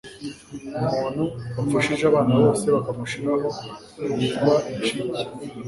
[0.87, 1.23] Umuntu
[1.55, 5.21] wapfushije abana bose bakamushirahoytwa inshike